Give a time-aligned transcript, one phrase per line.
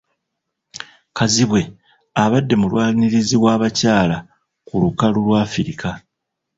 [1.17, 1.61] Kazibwe
[2.23, 4.17] abadde mulwanirizi w'abakyala
[4.67, 5.89] ku lukalu lwa Africa